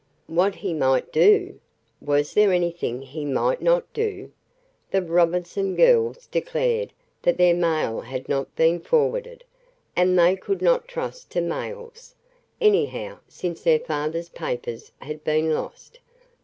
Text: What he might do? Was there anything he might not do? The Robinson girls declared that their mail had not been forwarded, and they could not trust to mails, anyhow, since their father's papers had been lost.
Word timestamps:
What 0.25 0.55
he 0.55 0.73
might 0.73 1.11
do? 1.13 1.59
Was 2.01 2.33
there 2.33 2.51
anything 2.51 3.03
he 3.03 3.23
might 3.23 3.61
not 3.61 3.93
do? 3.93 4.31
The 4.89 5.03
Robinson 5.03 5.75
girls 5.75 6.25
declared 6.25 6.91
that 7.21 7.37
their 7.37 7.53
mail 7.53 7.99
had 8.01 8.27
not 8.27 8.55
been 8.55 8.79
forwarded, 8.79 9.43
and 9.95 10.17
they 10.17 10.35
could 10.35 10.59
not 10.63 10.87
trust 10.87 11.29
to 11.33 11.41
mails, 11.41 12.15
anyhow, 12.59 13.19
since 13.27 13.61
their 13.61 13.77
father's 13.77 14.29
papers 14.29 14.91
had 15.01 15.23
been 15.23 15.53
lost. 15.53 15.99